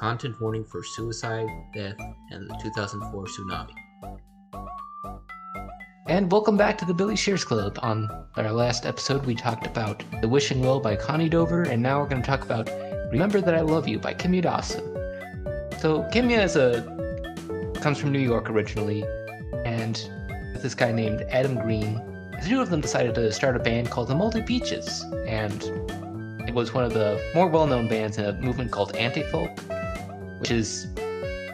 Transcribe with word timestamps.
content 0.00 0.40
warning 0.40 0.64
for 0.64 0.82
suicide, 0.82 1.46
death, 1.74 1.98
and 2.30 2.48
the 2.48 2.58
2004 2.62 3.26
tsunami. 3.26 3.74
And 6.08 6.32
welcome 6.32 6.56
back 6.56 6.78
to 6.78 6.86
the 6.86 6.94
Billy 6.94 7.16
Shears 7.16 7.44
Club. 7.44 7.78
On 7.82 8.08
our 8.36 8.50
last 8.50 8.86
episode, 8.86 9.26
we 9.26 9.34
talked 9.34 9.66
about 9.66 10.02
The 10.22 10.28
Wishing 10.28 10.62
Well 10.62 10.80
by 10.80 10.96
Connie 10.96 11.28
Dover, 11.28 11.64
and 11.64 11.82
now 11.82 12.00
we're 12.00 12.08
going 12.08 12.22
to 12.22 12.26
talk 12.26 12.42
about 12.42 12.70
Remember 13.12 13.42
That 13.42 13.54
I 13.54 13.60
Love 13.60 13.86
You 13.86 13.98
by 13.98 14.14
Kimya 14.14 14.40
Dawson. 14.40 14.80
So, 15.80 16.08
Kimya 16.10 16.44
is 16.44 16.56
a 16.56 16.80
comes 17.82 17.98
from 17.98 18.10
New 18.10 18.20
York 18.20 18.48
originally, 18.48 19.04
and 19.66 19.96
this 20.62 20.74
guy 20.74 20.92
named 20.92 21.26
Adam 21.28 21.56
Green, 21.56 21.96
the 22.40 22.46
two 22.48 22.62
of 22.62 22.70
them 22.70 22.80
decided 22.80 23.14
to 23.16 23.30
start 23.32 23.54
a 23.54 23.58
band 23.58 23.90
called 23.90 24.08
the 24.08 24.14
Moldy 24.14 24.40
Peaches, 24.40 25.04
and 25.26 25.62
it 26.48 26.54
was 26.54 26.72
one 26.72 26.84
of 26.84 26.94
the 26.94 27.22
more 27.34 27.48
well-known 27.48 27.86
bands 27.86 28.16
in 28.16 28.24
a 28.24 28.32
movement 28.40 28.72
called 28.72 28.96
anti-folk, 28.96 29.50
which 30.50 30.58
is, 30.58 30.88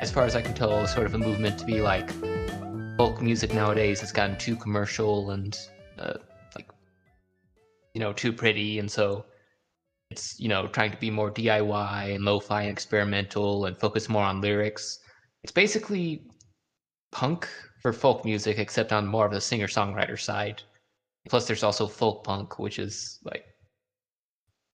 as 0.01 0.11
far 0.11 0.25
as 0.25 0.35
I 0.35 0.41
can 0.41 0.55
tell, 0.55 0.87
sort 0.87 1.05
of 1.05 1.15
a 1.15 1.19
movement 1.19 1.59
to 1.59 1.67
be 1.67 1.83
like 1.83 2.11
folk 2.97 3.21
music 3.21 3.53
nowadays 3.53 4.01
has 4.01 4.11
gotten 4.11 4.39
too 4.39 4.57
commercial 4.57 5.33
and 5.33 5.59
uh, 5.99 6.15
like 6.55 6.71
you 7.93 8.01
know 8.01 8.15
too 8.15 8.33
pretty. 8.33 8.79
And 8.79 8.91
so 8.91 9.27
it's 10.11 10.41
you 10.41 10.49
know 10.49 10.67
trying 10.69 10.93
to 10.93 10.97
be 10.97 11.11
more 11.11 11.31
diy 11.31 12.15
and 12.15 12.25
lo-fi 12.25 12.63
and 12.63 12.71
experimental 12.71 13.67
and 13.67 13.79
focus 13.79 14.09
more 14.09 14.25
on 14.25 14.41
lyrics. 14.41 14.99
It's 15.43 15.53
basically 15.53 16.23
punk 17.13 17.47
for 17.83 17.93
folk 17.93 18.25
music 18.25 18.59
except 18.59 18.95
on 18.95 19.07
more 19.07 19.27
of 19.27 19.33
the 19.33 19.43
singer 19.43 19.67
songwriter 19.67 20.19
side. 20.19 20.63
Plus 21.29 21.47
there's 21.47 21.65
also 21.65 21.87
folk 21.87 22.25
punk 22.25 22.59
which 22.59 22.79
is 22.79 23.19
like 23.25 23.45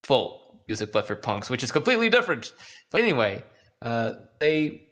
folk 0.05 0.39
music 0.69 0.93
but 0.93 1.09
for 1.09 1.17
punks 1.17 1.51
which 1.51 1.65
is 1.65 1.73
completely 1.73 2.09
different. 2.09 2.53
But 2.93 3.01
anyway 3.01 3.43
uh, 3.83 4.15
they 4.41 4.89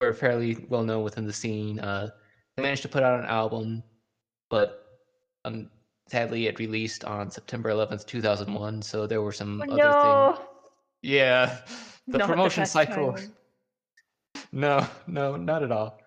were 0.00 0.12
fairly 0.12 0.66
well 0.68 0.84
known 0.84 1.04
within 1.04 1.26
the 1.26 1.32
scene. 1.32 1.78
Uh, 1.80 2.10
they 2.56 2.62
managed 2.62 2.82
to 2.82 2.88
put 2.88 3.02
out 3.02 3.20
an 3.20 3.26
album, 3.26 3.82
but 4.50 5.00
um, 5.44 5.70
sadly 6.08 6.46
it 6.46 6.58
released 6.58 7.04
on 7.04 7.30
September 7.30 7.70
11th, 7.70 8.06
2001. 8.06 8.82
So 8.82 9.06
there 9.06 9.22
were 9.22 9.32
some 9.32 9.62
Oh, 9.62 9.74
other 9.74 9.92
no. 9.92 10.34
things. 10.34 10.48
Yeah, 11.02 11.58
the 12.06 12.18
Not 12.18 12.28
promotion 12.28 12.62
best 12.62 12.72
cycle. 12.72 13.16
No, 14.52 14.86
no, 15.06 15.36
not 15.36 15.62
at 15.62 15.72
all. 15.72 15.98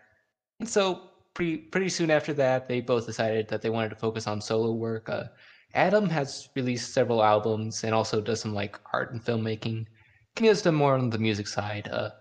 And 0.59 0.69
so 0.69 1.11
pretty 1.33 1.57
pretty 1.57 1.89
soon 1.89 2.11
after 2.11 2.33
that, 2.33 2.67
they 2.67 2.81
both 2.81 3.05
decided 3.05 3.47
that 3.49 3.61
they 3.61 3.69
wanted 3.69 3.89
to 3.89 3.95
focus 3.95 4.27
on 4.27 4.41
solo 4.41 4.71
work. 4.73 5.09
Uh, 5.09 5.25
Adam 5.73 6.09
has 6.09 6.49
released 6.55 6.93
several 6.93 7.23
albums 7.23 7.83
and 7.83 7.93
also 7.93 8.21
does 8.21 8.41
some 8.41 8.53
like 8.53 8.79
art 8.93 9.11
and 9.11 9.23
filmmaking. 9.23 9.85
Kimya's 10.37 10.61
done 10.61 10.75
more 10.75 10.93
on 10.93 11.09
the 11.09 11.17
music 11.17 11.47
side. 11.47 11.89
Uh, 11.91 12.11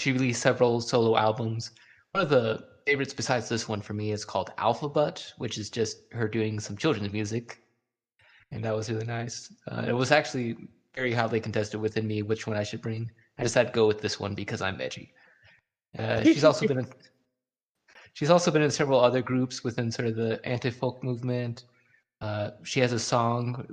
she 0.00 0.12
released 0.12 0.42
several 0.42 0.80
solo 0.80 1.16
albums. 1.16 1.70
One 2.10 2.24
of 2.24 2.28
the 2.28 2.64
favorites 2.86 3.14
besides 3.14 3.48
this 3.48 3.68
one 3.68 3.80
for 3.80 3.94
me 3.94 4.10
is 4.10 4.24
called 4.24 4.50
Alphabet, 4.58 5.32
which 5.38 5.56
is 5.56 5.70
just 5.70 5.98
her 6.10 6.26
doing 6.26 6.58
some 6.58 6.76
children's 6.76 7.12
music, 7.12 7.60
and 8.50 8.64
that 8.64 8.74
was 8.74 8.90
really 8.90 9.06
nice. 9.06 9.52
Uh, 9.70 9.84
it 9.86 9.92
was 9.92 10.10
actually 10.10 10.56
very 10.96 11.12
highly 11.12 11.40
contested 11.40 11.80
within 11.80 12.04
me 12.04 12.22
which 12.22 12.48
one 12.48 12.56
I 12.56 12.64
should 12.64 12.82
bring. 12.82 13.08
I 13.38 13.44
decided 13.44 13.68
to 13.68 13.74
go 13.74 13.86
with 13.86 14.00
this 14.00 14.18
one 14.18 14.34
because 14.34 14.60
I'm 14.60 14.80
edgy. 14.80 15.12
Uh, 15.96 16.20
she's 16.24 16.42
also 16.42 16.66
been 16.66 16.80
in, 16.80 16.88
she's 18.14 18.30
also 18.30 18.50
been 18.50 18.62
in 18.62 18.72
several 18.72 18.98
other 18.98 19.22
groups 19.22 19.62
within 19.62 19.92
sort 19.92 20.08
of 20.08 20.16
the 20.16 20.44
anti-folk 20.44 21.04
movement. 21.04 21.64
Uh, 22.20 22.50
she 22.64 22.80
has 22.80 22.92
a 22.92 22.98
song 22.98 23.68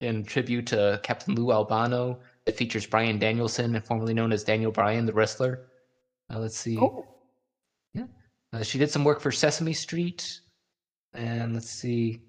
in 0.00 0.24
tribute 0.24 0.66
to 0.68 1.00
Captain 1.02 1.34
Lou 1.34 1.52
Albano 1.52 2.20
It 2.46 2.56
features 2.56 2.86
Bryan 2.86 3.18
Danielson, 3.18 3.80
formerly 3.82 4.14
known 4.14 4.32
as 4.32 4.44
Daniel 4.44 4.70
Bryan, 4.72 5.06
the 5.06 5.12
wrestler. 5.12 5.66
Uh, 6.32 6.38
let's 6.38 6.56
see. 6.56 6.78
Oh, 6.78 7.04
Uh, 8.54 8.62
she 8.62 8.78
did 8.78 8.90
some 8.90 9.04
work 9.04 9.20
for 9.20 9.30
Sesame 9.30 9.74
Street, 9.74 10.40
and 11.12 11.52
let's 11.52 11.68
see. 11.68 12.22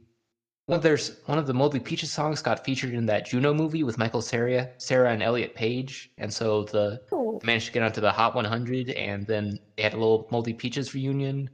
Well, 0.68 0.79
there's 0.79 1.22
one 1.28 1.38
of 1.40 1.47
the 1.47 1.53
Moldy 1.53 1.79
Peaches 1.79 2.12
songs 2.12 2.41
got 2.41 2.66
featured 2.66 2.94
in 2.94 3.06
that 3.06 3.25
Juno 3.25 3.53
movie 3.53 3.84
with 3.84 3.97
Michael 3.97 4.22
Cera, 4.22 4.69
Cera 4.78 5.13
and 5.13 5.24
Elliot 5.24 5.56
Page, 5.56 6.12
and 6.18 6.31
so 6.31 6.66
the 6.66 7.02
cool. 7.09 7.40
they 7.40 7.46
managed 7.47 7.68
to 7.68 7.72
get 7.72 7.84
onto 7.84 8.02
the 8.02 8.12
Hot 8.12 8.35
100, 8.35 8.90
and 8.91 9.25
then 9.25 9.58
they 9.78 9.84
had 9.84 9.94
a 9.94 9.97
little 9.97 10.28
Moldy 10.29 10.53
Peaches 10.53 10.94
reunion. 10.94 11.50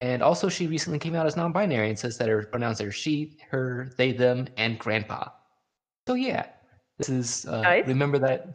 And 0.00 0.22
also, 0.22 0.48
she 0.48 0.66
recently 0.66 0.98
came 0.98 1.14
out 1.14 1.26
as 1.26 1.36
non-binary 1.36 1.88
and 1.88 1.98
says 1.98 2.18
that 2.18 2.28
her 2.28 2.44
pronouns 2.44 2.80
are 2.80 2.92
she, 2.92 3.38
her, 3.50 3.90
they, 3.96 4.12
them, 4.12 4.46
and 4.56 4.78
grandpa. 4.78 5.28
So 6.06 6.14
yeah, 6.14 6.46
this 6.98 7.08
is 7.08 7.46
uh, 7.46 7.62
Nice. 7.62 7.86
remember 7.86 8.18
that, 8.18 8.46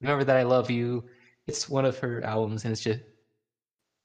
remember 0.00 0.24
that 0.24 0.36
I 0.36 0.42
love 0.42 0.70
you. 0.70 1.04
It's 1.46 1.68
one 1.68 1.84
of 1.84 1.98
her 2.00 2.22
albums, 2.24 2.64
and 2.64 2.72
it's 2.72 2.82
just 2.82 3.00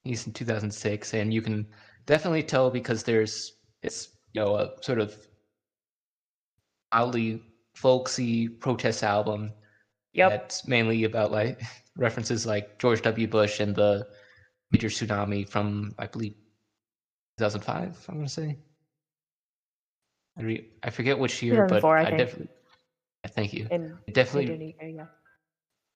he's 0.04 0.26
in 0.28 0.34
2006, 0.34 1.14
and 1.14 1.34
you 1.34 1.42
can 1.42 1.68
definitely 2.06 2.44
tell 2.44 2.70
because 2.70 3.04
there's 3.04 3.52
it's 3.82 4.10
you 4.34 4.42
know 4.42 4.56
a 4.56 4.70
sort 4.82 5.00
of 5.00 5.16
mildly 6.94 7.42
folksy 7.76 8.48
protest 8.48 9.04
album 9.04 9.52
Yep. 10.14 10.30
that's 10.32 10.68
mainly 10.68 11.04
about 11.04 11.32
like 11.32 11.62
references 11.98 12.46
like 12.46 12.80
George 12.80 13.02
W. 13.02 13.28
Bush 13.28 13.60
and 13.60 13.76
the 13.76 14.08
major 14.72 14.88
tsunami 14.88 15.48
from 15.50 15.94
I 16.00 16.08
believe 16.08 16.36
2005. 17.38 18.06
I'm 18.10 18.16
gonna 18.16 18.30
say. 18.30 18.58
I 20.38 20.42
re- 20.42 20.70
I 20.84 20.90
forget 20.90 21.18
which 21.18 21.42
year, 21.42 21.66
but 21.68 21.84
I 21.84 22.02
I, 22.02 22.06
think. 22.06 22.18
definitely. 22.18 22.50
yeah, 23.24 23.32
Thank 23.32 23.54
you. 23.54 23.68
In 23.72 23.98
It 24.08 24.14
definitely. 24.14 24.76
Yeah. 24.80 25.06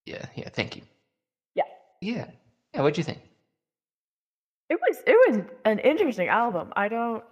Yeah. 0.06 0.26
Yeah. 0.36 0.50
Thank 0.50 0.76
you. 0.78 0.82
Yeah. 1.56 1.64
Yeah. 2.02 2.26
Yeah. 2.74 2.82
What'd 2.82 2.98
you 2.98 3.04
think? 3.04 3.20
It 4.70 4.80
was 4.80 4.98
it 5.08 5.16
was 5.28 5.46
an 5.66 5.80
interesting 5.80 6.28
album. 6.28 6.72
I 6.76 6.88
don't 6.88 7.24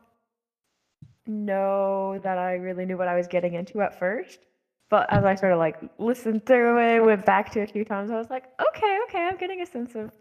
know 1.28 2.20
that 2.24 2.38
I 2.38 2.54
really 2.56 2.86
knew 2.86 2.98
what 2.98 3.08
I 3.08 3.16
was 3.16 3.28
getting 3.28 3.54
into 3.54 3.82
at 3.82 3.98
first, 4.00 4.40
but 4.90 5.12
as 5.12 5.24
I 5.24 5.36
sort 5.36 5.52
of 5.52 5.60
like 5.60 5.78
listened 5.98 6.46
through 6.46 6.80
it, 6.80 7.06
went 7.06 7.26
back 7.26 7.52
to 7.52 7.62
it 7.62 7.70
a 7.70 7.74
few 7.74 7.86
times, 7.86 8.10
I 8.12 8.18
was 8.18 8.30
like, 8.30 8.46
okay, 8.70 9.00
okay, 9.08 9.24
I'm 9.24 9.38
getting 9.38 9.62
a 9.62 9.66
sense 9.66 9.96
of. 9.96 10.12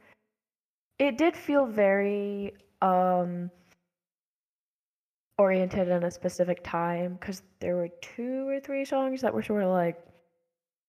It 0.98 1.18
did 1.18 1.36
feel 1.36 1.66
very 1.66 2.54
um 2.82 3.50
oriented 5.38 5.88
in 5.88 6.04
a 6.04 6.10
specific 6.10 6.62
time 6.64 7.14
because 7.14 7.42
there 7.60 7.76
were 7.76 7.90
two 8.00 8.48
or 8.48 8.60
three 8.60 8.84
songs 8.84 9.20
that 9.20 9.34
were 9.34 9.42
sort 9.42 9.62
of 9.62 9.70
like 9.70 9.98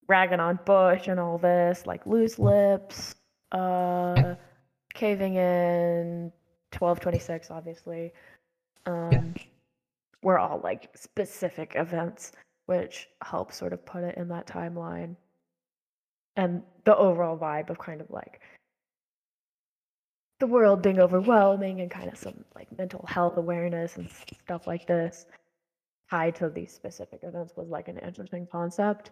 ragging 0.07 0.39
on 0.39 0.59
Bush 0.65 1.07
and 1.07 1.19
all 1.19 1.37
this, 1.37 1.85
like 1.85 2.05
Loose 2.05 2.39
Lips, 2.39 3.15
uh, 3.51 4.35
Caving 4.93 5.35
In, 5.35 6.31
1226, 6.71 7.51
obviously. 7.51 8.13
Um, 8.85 9.35
were 10.23 10.39
all 10.39 10.61
like 10.63 10.89
specific 10.95 11.73
events, 11.75 12.31
which 12.65 13.07
helps 13.21 13.57
sort 13.57 13.73
of 13.73 13.85
put 13.85 14.03
it 14.03 14.17
in 14.17 14.29
that 14.29 14.47
timeline. 14.47 15.15
And 16.35 16.63
the 16.85 16.95
overall 16.95 17.37
vibe 17.37 17.69
of 17.69 17.79
kind 17.79 17.99
of 17.99 18.09
like 18.09 18.39
the 20.39 20.47
world 20.47 20.81
being 20.81 20.99
overwhelming 20.99 21.81
and 21.81 21.89
kind 21.89 22.07
of 22.11 22.17
some 22.17 22.43
like 22.55 22.67
mental 22.77 23.05
health 23.07 23.37
awareness 23.37 23.97
and 23.97 24.09
stuff 24.43 24.67
like 24.67 24.85
this 24.85 25.25
tied 26.09 26.35
to 26.35 26.49
these 26.49 26.71
specific 26.71 27.19
events 27.23 27.53
was 27.55 27.67
like 27.69 27.87
an 27.87 27.97
interesting 27.99 28.47
concept. 28.51 29.11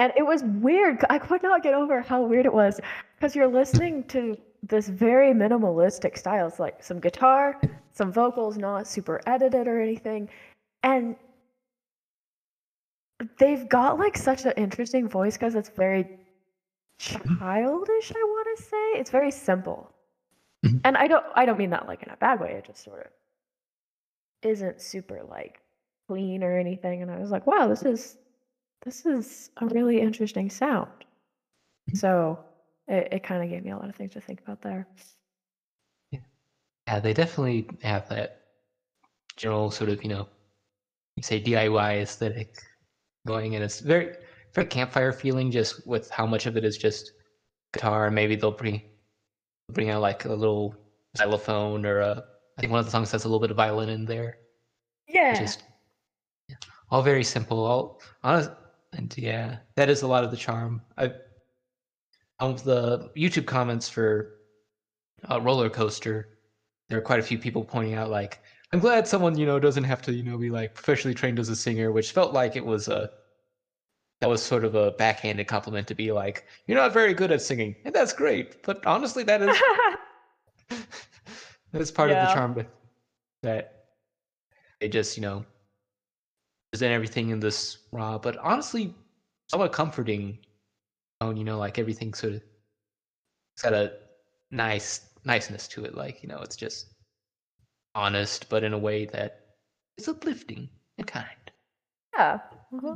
And 0.00 0.12
it 0.16 0.24
was 0.24 0.42
weird. 0.44 1.04
I 1.10 1.18
could 1.18 1.42
not 1.42 1.62
get 1.62 1.74
over 1.74 2.00
how 2.00 2.22
weird 2.22 2.46
it 2.46 2.52
was 2.52 2.80
because 3.16 3.34
you're 3.34 3.48
listening 3.48 4.04
to 4.04 4.36
this 4.62 4.88
very 4.88 5.32
minimalistic 5.32 6.16
style. 6.16 6.46
It's 6.46 6.58
like 6.58 6.82
some 6.82 7.00
guitar, 7.00 7.60
some 7.92 8.12
vocals, 8.12 8.56
not 8.56 8.86
super 8.86 9.20
edited 9.26 9.68
or 9.68 9.80
anything. 9.80 10.28
And 10.82 11.16
they've 13.38 13.68
got 13.68 13.98
like 13.98 14.16
such 14.16 14.46
an 14.46 14.52
interesting 14.56 15.08
voice 15.08 15.36
because 15.36 15.54
it's 15.54 15.70
very 15.70 16.18
childish, 16.98 18.12
I 18.12 18.24
want 18.24 18.56
to 18.56 18.62
say. 18.62 19.00
It's 19.00 19.10
very 19.10 19.30
simple. 19.30 19.92
Mhm. 20.62 20.78
And 20.84 20.96
I 20.96 21.06
don't 21.08 21.24
I 21.34 21.44
don't 21.46 21.58
mean 21.58 21.70
that 21.70 21.86
like 21.86 22.02
in 22.02 22.10
a 22.10 22.16
bad 22.16 22.40
way. 22.40 22.54
It 22.54 22.64
just 22.66 22.82
sort 22.82 23.06
of 23.06 23.12
isn't 24.42 24.80
super 24.80 25.22
like 25.24 25.60
clean 26.08 26.42
or 26.42 26.56
anything. 26.56 27.02
And 27.02 27.10
I 27.10 27.18
was 27.18 27.30
like, 27.30 27.46
wow, 27.46 27.66
this 27.66 27.84
is 27.84 28.16
this 28.84 29.06
is 29.06 29.50
a 29.58 29.66
really 29.68 30.00
interesting 30.00 30.50
sound. 30.50 30.90
So 31.94 32.40
it, 32.88 33.08
it 33.12 33.22
kind 33.22 33.42
of 33.42 33.50
gave 33.50 33.64
me 33.64 33.70
a 33.70 33.76
lot 33.76 33.88
of 33.88 33.96
things 33.96 34.12
to 34.12 34.20
think 34.20 34.40
about 34.40 34.60
there. 34.62 34.88
Yeah, 36.86 37.00
they 37.00 37.12
definitely 37.12 37.66
have 37.82 38.08
that 38.08 38.30
general 39.36 39.70
sort 39.70 39.90
of, 39.90 40.02
you 40.02 40.08
know, 40.08 40.26
you 41.16 41.22
say 41.24 41.40
DIY 41.40 41.98
aesthetic 42.00 42.48
going, 43.26 43.54
and 43.56 43.64
it's 43.64 43.80
very, 43.80 44.12
very 44.54 44.66
campfire 44.68 45.12
feeling, 45.12 45.50
just 45.50 45.74
with 45.86 46.08
how 46.10 46.26
much 46.26 46.46
of 46.46 46.56
it 46.56 46.64
is 46.64 46.76
just 46.78 47.12
guitar. 47.74 48.06
and 48.06 48.14
Maybe 48.14 48.36
they'll 48.36 48.52
bring 48.56 48.82
bring 49.70 49.90
out 49.90 50.02
like 50.02 50.24
a 50.24 50.32
little 50.32 50.74
xylophone, 51.16 51.84
or 51.84 52.00
a, 52.00 52.24
I 52.56 52.60
think 52.60 52.70
one 52.70 52.80
of 52.80 52.86
the 52.86 52.92
songs 52.92 53.12
has 53.12 53.24
a 53.24 53.28
little 53.28 53.40
bit 53.40 53.50
of 53.50 53.56
violin 53.56 53.88
in 53.88 54.04
there. 54.04 54.38
Yeah. 55.06 55.38
Just 55.38 55.62
yeah, 56.48 56.56
all 56.90 57.02
very 57.02 57.24
simple. 57.24 57.64
All 57.64 58.00
honest, 58.22 58.50
and 58.92 59.14
yeah, 59.16 59.58
that 59.76 59.88
is 59.88 60.02
a 60.02 60.06
lot 60.06 60.24
of 60.24 60.30
the 60.30 60.36
charm. 60.36 60.82
I 60.96 61.12
on 62.40 62.56
the 62.56 63.10
YouTube 63.16 63.46
comments 63.46 63.88
for 63.88 64.34
uh, 65.30 65.40
roller 65.40 65.68
coaster, 65.68 66.38
there 66.88 66.98
are 66.98 67.02
quite 67.02 67.20
a 67.20 67.22
few 67.22 67.38
people 67.38 67.64
pointing 67.64 67.94
out 67.94 68.10
like, 68.10 68.40
I'm 68.72 68.78
glad 68.78 69.08
someone 69.08 69.36
you 69.36 69.46
know 69.46 69.58
doesn't 69.58 69.84
have 69.84 70.02
to 70.02 70.12
you 70.12 70.22
know 70.22 70.38
be 70.38 70.50
like 70.50 70.74
professionally 70.74 71.14
trained 71.14 71.38
as 71.38 71.48
a 71.48 71.56
singer, 71.56 71.92
which 71.92 72.12
felt 72.12 72.32
like 72.32 72.56
it 72.56 72.64
was 72.64 72.88
a 72.88 73.10
that 74.20 74.28
was 74.28 74.42
sort 74.42 74.64
of 74.64 74.74
a 74.74 74.90
backhanded 74.92 75.46
compliment 75.46 75.86
to 75.88 75.94
be 75.94 76.10
like, 76.12 76.44
you're 76.66 76.78
not 76.78 76.92
very 76.92 77.14
good 77.14 77.30
at 77.32 77.42
singing, 77.42 77.76
and 77.84 77.94
that's 77.94 78.12
great. 78.12 78.62
But 78.64 78.84
honestly, 78.86 79.22
that 79.24 79.42
is 79.42 79.56
that 80.68 81.80
is 81.80 81.90
part 81.90 82.10
of 82.10 82.16
the 82.16 82.34
charm 82.34 82.54
that- 82.54 82.70
that 83.42 83.84
they 84.80 84.88
just 84.88 85.16
you 85.16 85.22
know 85.22 85.44
present 86.72 86.92
everything 86.92 87.30
in 87.30 87.40
this 87.40 87.78
raw, 87.92 88.18
but 88.18 88.36
honestly, 88.38 88.94
somewhat 89.48 89.72
comforting 89.72 90.38
tone. 91.20 91.36
You 91.36 91.44
know, 91.44 91.58
like 91.58 91.78
everything 91.78 92.14
sort 92.14 92.34
of 92.34 92.42
it's 93.54 93.62
got 93.62 93.72
a 93.74 93.92
nice 94.50 95.00
niceness 95.24 95.68
to 95.68 95.84
it. 95.84 95.94
Like 95.94 96.22
you 96.22 96.28
know, 96.28 96.38
it's 96.40 96.56
just 96.56 96.94
honest, 97.94 98.48
but 98.48 98.64
in 98.64 98.72
a 98.72 98.78
way 98.78 99.06
that 99.06 99.40
is 99.98 100.08
uplifting 100.08 100.68
and 100.98 101.06
kind. 101.06 101.50
yeah. 102.14 102.38
Mm-hmm. 102.72 102.94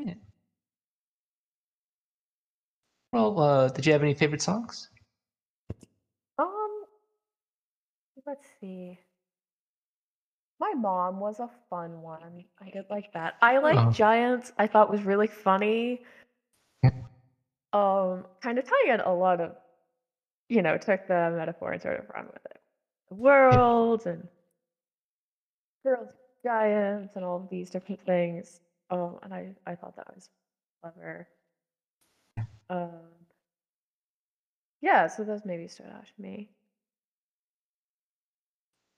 Mhm. 0.00 0.20
Well, 3.12 3.38
uh, 3.40 3.68
did 3.68 3.86
you 3.86 3.92
have 3.92 4.02
any 4.02 4.14
favorite 4.14 4.42
songs? 4.42 4.88
Um, 6.38 6.84
let's 8.26 8.46
see. 8.60 8.98
My 10.60 10.74
mom 10.74 11.20
was 11.20 11.40
a 11.40 11.48
fun 11.70 12.02
one. 12.02 12.44
I 12.60 12.70
did 12.70 12.84
like 12.90 13.12
that. 13.14 13.36
I 13.42 13.58
like 13.58 13.78
Oh. 13.78 13.90
Giants. 13.90 14.52
I 14.58 14.66
thought 14.66 14.90
was 14.90 15.02
really 15.02 15.26
funny. 15.26 16.04
Um, 17.72 18.26
kind 18.40 18.58
of 18.58 18.64
tying 18.64 18.94
in 18.94 19.00
a 19.00 19.14
lot 19.14 19.40
of, 19.40 19.56
you 20.48 20.62
know, 20.62 20.76
took 20.76 21.06
the 21.06 21.32
metaphor 21.36 21.72
and 21.72 21.82
sort 21.82 22.00
of 22.00 22.10
run 22.10 22.26
with 22.26 22.44
it. 22.46 22.60
The 23.08 23.14
world 23.14 24.06
and 24.06 24.28
girls, 25.84 26.10
giants, 26.44 27.16
and 27.16 27.24
all 27.24 27.36
of 27.36 27.48
these 27.48 27.70
different 27.70 28.00
things. 28.04 28.60
Um, 28.90 29.18
and 29.22 29.32
I, 29.32 29.54
I 29.66 29.74
thought 29.74 29.96
that 29.96 30.12
was 30.14 30.28
clever. 30.82 31.28
Um, 32.68 32.90
yeah, 34.80 35.06
so 35.06 35.24
those 35.24 35.44
maybe 35.44 35.68
stood 35.68 35.86
out 35.86 36.06
to 36.06 36.22
me. 36.22 36.50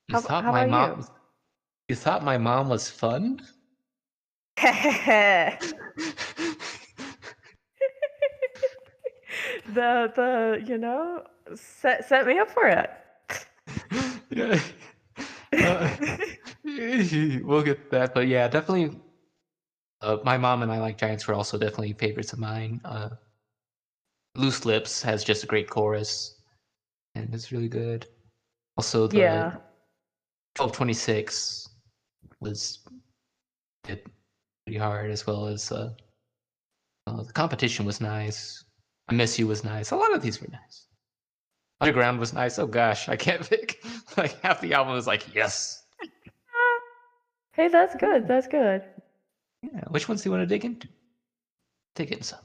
You 0.08 0.14
How- 0.14 0.20
thought 0.20 0.44
how 0.44 0.52
my 0.52 0.66
mom. 0.66 0.90
you? 0.90 0.96
Was, 0.96 1.10
you 1.88 1.96
thought 1.96 2.24
my 2.24 2.38
mom 2.38 2.68
was 2.68 2.88
fun? 2.88 3.40
the 9.74 10.12
the 10.14 10.62
you 10.66 10.78
know 10.78 11.24
set 11.54 12.06
set 12.08 12.26
me 12.26 12.38
up 12.38 12.50
for 12.50 12.68
it. 12.68 12.90
yeah. 14.30 14.58
Uh, 15.52 15.90
we'll 17.44 17.62
get 17.62 17.90
that, 17.90 18.14
but 18.14 18.26
yeah, 18.26 18.48
definitely. 18.48 18.98
Uh, 20.02 20.18
my 20.24 20.36
mom 20.36 20.62
and 20.62 20.72
I 20.72 20.80
like 20.80 20.98
Giants 20.98 21.26
were 21.28 21.34
also 21.34 21.56
definitely 21.56 21.92
favorites 21.92 22.32
of 22.32 22.40
mine. 22.40 22.80
Uh, 22.84 23.10
Loose 24.34 24.64
Lips 24.64 25.02
has 25.02 25.22
just 25.22 25.44
a 25.44 25.46
great 25.46 25.70
chorus, 25.70 26.40
and 27.14 27.32
it's 27.32 27.52
really 27.52 27.68
good. 27.68 28.06
Also, 28.76 29.06
the 29.06 29.18
yeah. 29.18 29.44
1226 30.56 31.68
was 32.40 32.80
hit 33.86 34.06
pretty 34.66 34.78
hard, 34.78 35.10
as 35.10 35.26
well 35.26 35.46
as 35.46 35.70
uh, 35.70 35.90
uh, 37.06 37.22
the 37.22 37.32
competition 37.32 37.84
was 37.84 38.00
nice. 38.00 38.64
I 39.08 39.14
Miss 39.14 39.38
You 39.38 39.46
was 39.46 39.64
nice. 39.64 39.90
A 39.90 39.96
lot 39.96 40.14
of 40.14 40.22
these 40.22 40.40
were 40.40 40.48
nice. 40.50 40.86
Underground 41.80 42.18
was 42.18 42.32
nice. 42.32 42.58
Oh 42.58 42.66
gosh, 42.66 43.08
I 43.08 43.16
can't 43.16 43.48
pick. 43.50 43.84
like 44.16 44.40
half 44.40 44.60
the 44.60 44.74
album 44.74 44.94
was 44.94 45.06
like 45.06 45.34
yes. 45.34 45.84
Hey, 47.54 47.68
that's 47.68 47.94
good. 47.96 48.26
That's 48.26 48.46
good. 48.46 48.82
Yeah. 49.62 49.84
Which 49.88 50.08
ones 50.08 50.22
do 50.22 50.28
you 50.28 50.32
want 50.32 50.42
to 50.42 50.46
dig 50.46 50.64
into? 50.64 50.88
Dig 51.94 52.12
in 52.12 52.22
some. 52.22 52.40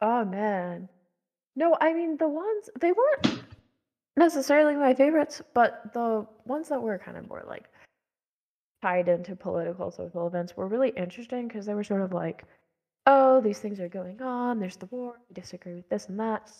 Oh 0.00 0.24
man. 0.24 0.88
No, 1.54 1.76
I 1.80 1.92
mean 1.92 2.16
the 2.16 2.28
ones 2.28 2.70
they 2.80 2.92
weren't 2.92 3.42
necessarily 4.16 4.74
my 4.74 4.94
favorites, 4.94 5.42
but 5.54 5.92
the 5.92 6.26
ones 6.44 6.68
that 6.68 6.82
were 6.82 6.98
kind 6.98 7.16
of 7.16 7.28
more 7.28 7.44
like 7.46 7.68
tied 8.82 9.08
into 9.08 9.36
political 9.36 9.90
social 9.90 10.26
events 10.26 10.56
were 10.56 10.66
really 10.66 10.90
interesting 10.90 11.46
because 11.46 11.66
they 11.66 11.74
were 11.74 11.84
sort 11.84 12.02
of 12.02 12.12
like, 12.12 12.44
oh, 13.06 13.40
these 13.40 13.58
things 13.58 13.80
are 13.80 13.88
going 13.88 14.20
on, 14.20 14.58
there's 14.58 14.76
the 14.76 14.86
war, 14.86 15.14
I 15.18 15.34
disagree 15.34 15.74
with 15.74 15.88
this 15.88 16.08
and 16.08 16.18
that, 16.18 16.50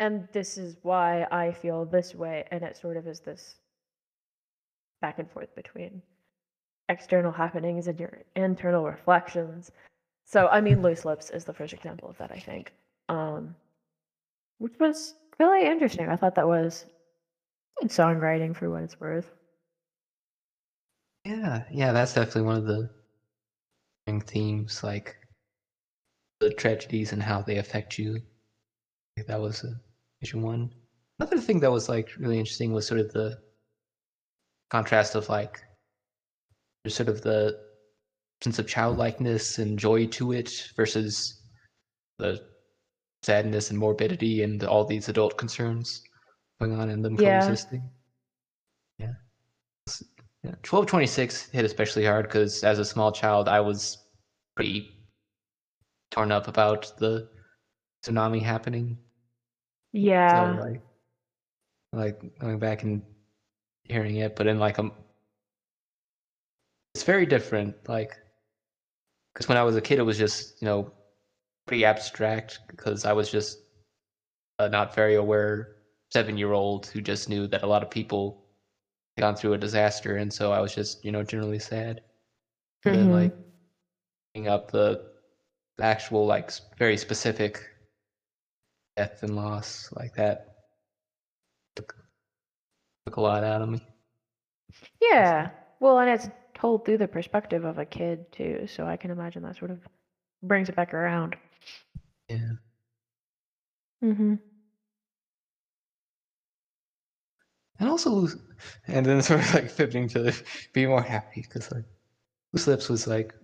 and 0.00 0.28
this 0.32 0.56
is 0.56 0.78
why 0.82 1.26
I 1.30 1.52
feel 1.52 1.84
this 1.84 2.14
way, 2.14 2.44
and 2.50 2.62
it 2.62 2.76
sort 2.76 2.96
of 2.96 3.06
is 3.06 3.20
this 3.20 3.56
back 5.02 5.18
and 5.18 5.30
forth 5.30 5.54
between 5.54 6.02
external 6.88 7.32
happenings 7.32 7.86
and 7.86 7.98
your 7.98 8.18
internal 8.36 8.84
reflections. 8.84 9.70
So, 10.24 10.48
I 10.48 10.60
mean, 10.60 10.82
Loose 10.82 11.04
Lips 11.04 11.30
is 11.30 11.44
the 11.44 11.52
first 11.52 11.72
example 11.72 12.08
of 12.08 12.18
that, 12.18 12.30
I 12.32 12.38
think. 12.38 12.72
Um, 13.08 13.54
which 14.58 14.78
was 14.78 15.14
really 15.38 15.66
interesting. 15.66 16.08
I 16.08 16.16
thought 16.16 16.34
that 16.34 16.48
was 16.48 16.86
good 17.80 17.90
songwriting 17.90 18.54
for 18.54 18.70
what 18.70 18.82
it's 18.82 19.00
worth. 19.00 19.30
Yeah, 21.24 21.64
yeah, 21.70 21.92
that's 21.92 22.14
definitely 22.14 22.42
one 22.42 22.56
of 22.56 22.66
the 22.66 22.90
themes, 24.26 24.82
like 24.82 25.16
the 26.40 26.50
tragedies 26.50 27.12
and 27.12 27.22
how 27.22 27.42
they 27.42 27.58
affect 27.58 27.98
you. 27.98 28.20
That 29.26 29.40
was 29.40 29.64
a 29.64 29.74
major 30.22 30.38
one. 30.38 30.72
Another 31.18 31.38
thing 31.38 31.60
that 31.60 31.70
was 31.70 31.88
like 31.88 32.08
really 32.18 32.38
interesting 32.38 32.72
was 32.72 32.86
sort 32.86 33.00
of 33.00 33.12
the 33.12 33.36
contrast 34.70 35.14
of 35.14 35.28
like 35.28 35.60
there's 36.84 36.94
sort 36.94 37.08
of 37.08 37.20
the 37.22 37.54
sense 38.42 38.58
of 38.58 38.66
childlikeness 38.66 39.58
and 39.58 39.78
joy 39.78 40.06
to 40.06 40.32
it 40.32 40.50
versus 40.76 41.42
the 42.18 42.40
sadness 43.22 43.70
and 43.70 43.78
morbidity 43.78 44.42
and 44.42 44.62
all 44.64 44.84
these 44.84 45.08
adult 45.08 45.36
concerns 45.36 46.00
going 46.60 46.78
on 46.78 46.88
in 46.88 47.02
them 47.02 47.16
Yeah. 47.18 47.40
coexisting. 47.40 47.90
Yeah. 48.98 49.12
Yeah. 50.44 50.54
1226 50.62 51.50
hit 51.50 51.64
especially 51.64 52.04
hard 52.04 52.26
because 52.26 52.62
as 52.62 52.78
a 52.78 52.84
small 52.84 53.10
child, 53.12 53.48
I 53.48 53.60
was 53.60 53.98
pretty 54.54 54.88
torn 56.10 56.30
up 56.32 56.48
about 56.48 56.90
the 56.98 57.28
tsunami 58.04 58.40
happening. 58.42 58.98
Yeah. 59.92 60.56
So 60.56 60.62
like, 60.62 60.82
like 61.92 62.38
going 62.38 62.58
back 62.58 62.82
and 62.82 63.02
hearing 63.84 64.16
it, 64.16 64.36
but 64.36 64.46
in 64.46 64.58
like 64.58 64.78
a, 64.78 64.90
it's 66.98 67.04
very 67.04 67.26
different. 67.26 67.76
Like, 67.86 68.08
because 69.32 69.48
when 69.48 69.58
I 69.58 69.62
was 69.64 69.76
a 69.76 69.80
kid, 69.80 69.98
it 69.98 70.02
was 70.02 70.18
just 70.18 70.54
you 70.60 70.66
know 70.66 70.88
pretty 71.66 71.84
abstract 71.86 72.60
because 72.68 73.04
I 73.06 73.12
was 73.12 73.30
just 73.30 73.58
a 74.58 74.68
not 74.68 74.94
very 74.94 75.14
aware 75.16 75.66
seven 76.12 76.36
year 76.36 76.52
old 76.52 76.86
who 76.86 77.00
just 77.00 77.28
knew 77.28 77.46
that 77.48 77.62
a 77.62 77.66
lot 77.66 77.82
of 77.82 77.90
people 77.90 78.36
had 79.16 79.22
gone 79.22 79.36
through 79.36 79.54
a 79.54 79.58
disaster, 79.58 80.16
and 80.16 80.32
so 80.32 80.52
I 80.52 80.60
was 80.60 80.74
just 80.74 80.98
you 81.04 81.12
know 81.12 81.24
generally 81.24 81.60
sad. 81.60 82.00
And 82.86 82.94
then 82.94 83.10
Mhm. 83.10 83.10
like 83.10 83.32
picking 84.32 84.48
up 84.48 84.70
the, 84.70 84.98
the 85.78 85.84
actual 85.84 86.26
like 86.26 86.52
very 86.78 86.96
specific 86.96 87.60
death 88.96 89.22
and 89.22 89.34
loss 89.36 89.88
like 89.96 90.10
that 90.16 90.40
took, 91.74 91.94
took 93.06 93.16
a 93.16 93.20
lot 93.20 93.44
out 93.44 93.62
of 93.62 93.68
me. 93.68 93.78
Yeah. 95.00 95.48
Well, 95.80 95.98
and 95.98 96.10
it's 96.10 96.28
told 96.58 96.84
through 96.84 96.98
the 96.98 97.08
perspective 97.08 97.64
of 97.64 97.78
a 97.78 97.84
kid 97.84 98.30
too, 98.32 98.66
so 98.66 98.86
I 98.86 98.96
can 98.96 99.10
imagine 99.10 99.42
that 99.44 99.56
sort 99.56 99.70
of 99.70 99.80
brings 100.42 100.68
it 100.68 100.76
back 100.76 100.92
around. 100.92 101.36
Yeah. 102.28 102.52
Mm-hmm. 104.02 104.34
And 107.80 107.88
also, 107.88 108.28
and 108.86 109.06
then 109.06 109.22
sort 109.22 109.40
of 109.40 109.54
like 109.54 109.70
flipping 109.70 110.08
to 110.08 110.32
be 110.72 110.86
more 110.86 111.02
happy 111.02 111.42
because 111.42 111.70
like 111.72 111.84
Loose 112.52 112.66
Lips 112.66 112.88
was 112.88 113.06
like 113.06 113.34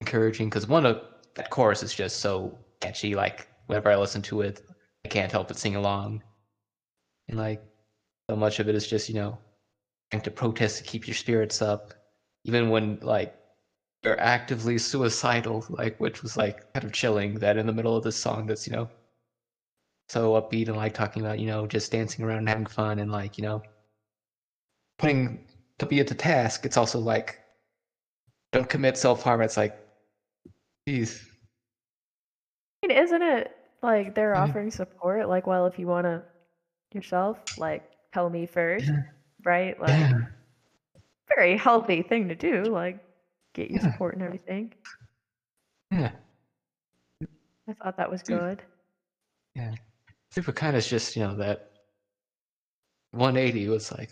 encouraging 0.00 0.48
because 0.48 0.66
one 0.66 0.86
of 0.86 1.02
that 1.34 1.50
chorus 1.50 1.82
is 1.82 1.94
just 1.94 2.18
so 2.18 2.58
catchy. 2.80 3.14
Like 3.14 3.48
whenever 3.66 3.90
I 3.90 3.96
listen 3.96 4.22
to 4.22 4.40
it, 4.40 4.62
I 5.04 5.08
can't 5.08 5.30
help 5.30 5.48
but 5.48 5.58
sing 5.58 5.76
along. 5.76 6.22
And 7.28 7.38
like 7.38 7.62
so 8.28 8.36
much 8.36 8.58
of 8.58 8.68
it 8.68 8.74
is 8.74 8.88
just 8.88 9.08
you 9.08 9.14
know 9.14 9.38
trying 10.10 10.22
to 10.22 10.30
protest 10.30 10.78
to 10.78 10.84
keep 10.84 11.06
your 11.06 11.14
spirits 11.14 11.62
up, 11.62 11.94
even 12.46 12.70
when 12.70 12.98
like 13.02 13.30
they're 14.02 14.20
actively 14.20 14.78
suicidal. 14.78 15.64
Like 15.70 15.94
which 15.98 16.22
was 16.22 16.36
like 16.38 16.56
kind 16.74 16.84
of 16.84 16.92
chilling 16.92 17.36
that 17.40 17.58
in 17.58 17.66
the 17.66 17.72
middle 17.74 17.96
of 17.96 18.04
this 18.04 18.16
song 18.18 18.46
that's 18.46 18.66
you 18.68 18.74
know 18.74 18.88
so 20.08 20.32
upbeat 20.40 20.68
and 20.68 20.76
like 20.76 20.94
talking 20.94 21.22
about 21.22 21.38
you 21.38 21.46
know 21.46 21.66
just 21.66 21.90
dancing 21.92 22.24
around 22.24 22.38
and 22.38 22.48
having 22.48 22.66
fun 22.66 22.98
and 22.98 23.10
like 23.10 23.36
you 23.38 23.42
know 23.42 23.60
putting 24.98 25.42
to 25.78 25.86
be 25.86 26.00
at 26.00 26.06
the 26.06 26.14
task 26.14 26.64
it's 26.66 26.76
also 26.76 26.98
like 26.98 27.40
don't 28.52 28.68
commit 28.68 28.96
self 28.96 29.22
harm. 29.22 29.42
It's 29.42 29.56
like, 29.56 29.72
geez. 30.86 31.26
I 32.82 32.86
mean, 32.88 32.96
isn't 32.98 33.22
it 33.22 33.48
like 33.82 34.14
they're 34.14 34.34
Yeah. 34.34 34.42
offering 34.42 34.70
support? 34.70 35.28
Like, 35.28 35.46
well, 35.46 35.66
if 35.66 35.78
you 35.78 35.86
want 35.86 36.04
to 36.06 36.24
yourself, 36.92 37.52
like, 37.56 37.84
tell 38.12 38.30
me 38.30 38.46
first, 38.46 38.88
Yeah. 38.88 39.02
right? 39.44 39.78
Like, 39.78 40.10
Yeah. 40.10 40.28
Very 41.36 41.56
healthy 41.56 42.02
thing 42.02 42.28
to 42.28 42.34
do. 42.34 42.64
Like, 42.64 42.96
get 43.54 43.70
you 43.70 43.76
Yeah. 43.76 43.92
support 43.92 44.14
and 44.14 44.22
everything. 44.22 44.72
Yeah. 45.90 46.10
I 47.68 47.72
thought 47.74 47.96
that 47.96 48.10
was 48.10 48.22
good. 48.22 48.62
Yeah. 49.54 49.74
Super 50.30 50.52
kind 50.52 50.76
is 50.76 50.86
just, 50.86 51.16
you 51.16 51.22
know, 51.22 51.36
that 51.36 51.60
180 53.12 53.68
was 53.68 53.92
like, 53.92 54.10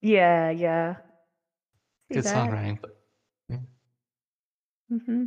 Yeah, 0.00 0.50
yeah. 0.50 0.96
See 2.08 2.14
good 2.14 2.24
that? 2.24 2.36
songwriting, 2.36 2.78
but 2.80 2.90
Mm-hmm. 4.90 5.26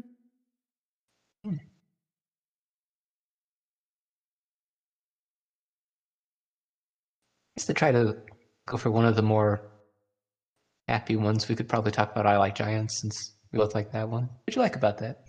just 7.57 7.67
to 7.67 7.73
try 7.73 7.91
to 7.91 8.15
go 8.67 8.77
for 8.77 8.89
one 8.91 9.05
of 9.05 9.15
the 9.15 9.21
more 9.21 9.61
happy 10.91 11.15
ones, 11.15 11.47
we 11.47 11.55
could 11.55 11.69
probably 11.69 11.91
talk 11.91 12.11
about 12.11 12.25
I 12.25 12.37
Like 12.37 12.55
Giants 12.55 12.99
since 12.99 13.31
we 13.51 13.59
both 13.59 13.73
like 13.73 13.91
that 13.93 14.09
one. 14.09 14.23
What'd 14.23 14.55
you 14.55 14.61
like 14.61 14.75
about 14.75 14.97
that? 14.97 15.23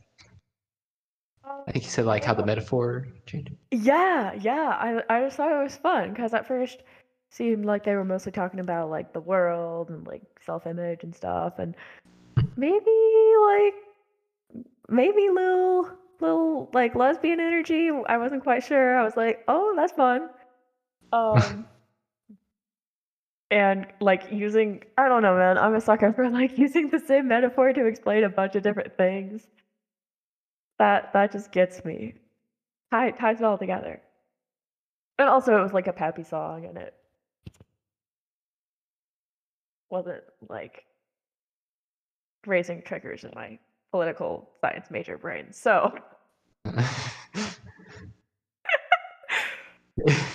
I 1.44 1.70
think 1.70 1.84
you 1.84 1.90
said 1.90 2.04
like 2.06 2.24
how 2.24 2.34
the 2.34 2.44
metaphor 2.44 3.06
changed. 3.26 3.52
Yeah, 3.70 4.34
yeah. 4.34 4.76
I 4.86 5.02
I 5.08 5.22
just 5.22 5.36
thought 5.36 5.52
it 5.52 5.62
was 5.62 5.76
fun 5.76 6.10
because 6.10 6.34
at 6.34 6.46
first 6.46 6.82
seemed 7.30 7.64
like 7.64 7.84
they 7.84 7.94
were 7.94 8.04
mostly 8.04 8.32
talking 8.32 8.58
about 8.58 8.90
like 8.90 9.12
the 9.12 9.20
world 9.20 9.88
and 9.88 10.04
like 10.06 10.22
self-image 10.44 11.04
and 11.04 11.14
stuff, 11.14 11.58
and 11.58 11.76
maybe 12.56 12.98
like 13.46 13.74
maybe 14.88 15.28
little 15.30 15.90
little 16.20 16.70
like 16.72 16.96
lesbian 16.96 17.38
energy. 17.38 17.90
I 18.08 18.16
wasn't 18.18 18.42
quite 18.42 18.64
sure. 18.64 18.98
I 18.98 19.04
was 19.04 19.16
like, 19.16 19.44
oh, 19.46 19.74
that's 19.76 19.92
fun. 19.92 20.28
Um. 21.12 21.66
And 23.52 23.86
like 24.00 24.32
using, 24.32 24.82
I 24.96 25.08
don't 25.10 25.20
know, 25.20 25.36
man. 25.36 25.58
I'm 25.58 25.74
a 25.74 25.80
sucker 25.80 26.10
for 26.14 26.30
like 26.30 26.56
using 26.66 26.88
the 26.88 26.98
same 26.98 27.28
metaphor 27.28 27.74
to 27.74 27.86
explain 27.86 28.24
a 28.24 28.30
bunch 28.30 28.56
of 28.56 28.62
different 28.62 28.96
things. 28.96 29.46
That 30.78 31.12
that 31.12 31.32
just 31.32 31.52
gets 31.52 31.84
me. 31.84 32.14
Tie, 32.90 33.10
ties 33.10 33.40
it 33.40 33.44
all 33.44 33.58
together. 33.58 34.00
And 35.18 35.28
also, 35.28 35.58
it 35.58 35.62
was 35.62 35.74
like 35.74 35.86
a 35.86 35.92
peppy 35.92 36.24
song, 36.24 36.64
and 36.64 36.78
it 36.78 36.94
wasn't 39.90 40.24
like 40.48 40.86
raising 42.46 42.80
triggers 42.80 43.24
in 43.24 43.32
my 43.34 43.58
political 43.90 44.48
science 44.62 44.86
major 44.90 45.18
brain. 45.18 45.52
So, 45.52 45.94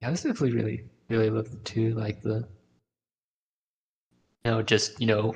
yeah, 0.00 0.10
this 0.10 0.22
definitely 0.22 0.52
really, 0.52 0.82
really 1.08 1.30
loved 1.30 1.64
to 1.66 1.94
like 1.94 2.20
the, 2.22 2.44
you 4.44 4.50
know, 4.50 4.62
just 4.62 4.98
you 5.00 5.06
know, 5.06 5.32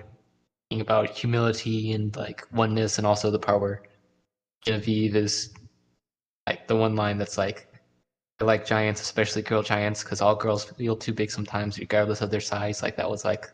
thinking 0.70 0.82
about 0.82 1.10
humility 1.10 1.92
and 1.92 2.16
like 2.16 2.42
oneness, 2.52 2.98
and 2.98 3.06
also 3.06 3.30
the 3.30 3.38
part 3.38 3.60
where 3.60 3.80
Genevieve 4.64 5.16
is 5.16 5.50
like 6.48 6.66
the 6.68 6.76
one 6.76 6.96
line 6.96 7.18
that's 7.18 7.38
like, 7.38 7.66
I 8.40 8.44
like 8.44 8.66
giants, 8.66 9.02
especially 9.02 9.42
girl 9.42 9.62
giants, 9.62 10.04
because 10.04 10.20
all 10.22 10.36
girls 10.36 10.64
feel 10.78 10.96
too 10.96 11.14
big 11.14 11.30
sometimes, 11.30 11.78
regardless 11.78 12.22
of 12.22 12.30
their 12.30 12.40
size. 12.40 12.82
Like 12.82 12.96
that 12.96 13.10
was 13.10 13.24
like, 13.24 13.46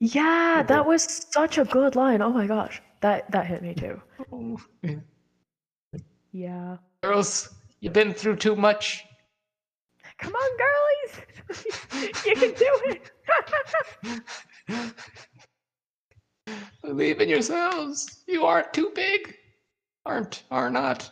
yeah, 0.00 0.62
that 0.68 0.86
was 0.86 1.06
such 1.32 1.58
a 1.58 1.64
good 1.64 1.94
line. 1.96 2.22
Oh 2.22 2.32
my 2.32 2.46
gosh, 2.46 2.80
that 3.00 3.24
that 3.30 3.46
hit 3.46 3.62
me 3.62 3.74
too. 3.74 4.00
oh, 4.32 4.58
yeah. 4.82 5.00
Yeah. 6.32 6.78
girls, 7.02 7.48
you've 7.80 7.92
been 7.92 8.12
through 8.12 8.36
too 8.36 8.54
much. 8.56 9.07
Come 10.18 10.34
on, 10.34 10.50
girlies, 10.58 12.24
you 12.26 12.34
can 12.34 12.54
do 12.54 12.80
it. 12.86 13.10
Believe 16.82 17.20
in 17.20 17.28
yourselves. 17.28 18.24
You 18.26 18.44
aren't 18.44 18.72
too 18.72 18.90
big. 18.94 19.36
Aren't 20.06 20.44
are 20.50 20.70
not. 20.70 21.10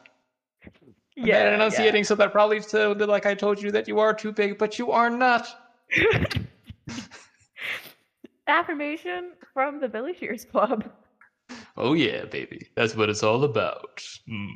Yeah, 1.16 1.38
I'm 1.38 1.46
at 1.46 1.52
enunciating, 1.54 2.04
so 2.04 2.14
that 2.16 2.32
probably 2.32 2.60
sounded 2.60 3.08
like 3.08 3.26
I 3.26 3.34
told 3.34 3.60
you 3.62 3.70
that 3.72 3.88
you 3.88 3.98
are 3.98 4.12
too 4.12 4.32
big, 4.32 4.58
but 4.58 4.78
you 4.78 4.90
are 4.90 5.10
not. 5.10 5.48
Affirmation 8.46 9.32
from 9.54 9.80
the 9.80 9.88
Billy 9.88 10.14
Shears 10.14 10.44
Club. 10.44 10.90
Oh 11.76 11.94
yeah, 11.94 12.25
baby. 12.25 12.68
That's 12.75 12.96
what 12.96 13.08
it's 13.08 13.22
all 13.22 13.44
about. 13.44 14.02
Hmm. 14.28 14.46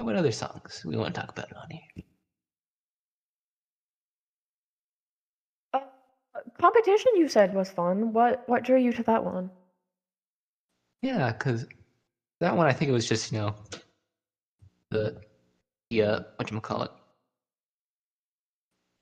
And 0.00 0.06
what 0.06 0.16
other 0.16 0.32
songs 0.32 0.82
we 0.86 0.96
want 0.96 1.14
to 1.14 1.20
talk 1.20 1.30
about 1.30 1.54
on 1.54 1.68
here? 1.68 2.04
Uh, 5.74 5.80
competition 6.58 7.12
you 7.16 7.28
said 7.28 7.52
was 7.52 7.70
fun. 7.70 8.14
What 8.14 8.42
what 8.48 8.62
drew 8.62 8.78
you 8.78 8.94
to 8.94 9.02
that 9.02 9.22
one? 9.22 9.50
Yeah, 11.02 11.32
because 11.32 11.66
that 12.40 12.56
one 12.56 12.66
I 12.66 12.72
think 12.72 12.88
it 12.88 12.92
was 12.92 13.06
just 13.06 13.30
you 13.30 13.40
know 13.40 13.54
the 14.90 15.20
the 15.90 16.02
uh, 16.02 16.20
what 16.36 16.50
you 16.50 16.58
call 16.62 16.84
it, 16.84 16.90